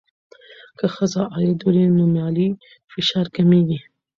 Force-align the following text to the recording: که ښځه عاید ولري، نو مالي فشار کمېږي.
که 0.77 0.85
ښځه 0.95 1.21
عاید 1.33 1.59
ولري، 1.63 1.85
نو 1.97 2.03
مالي 2.15 2.47
فشار 2.91 3.27
کمېږي. 3.35 3.79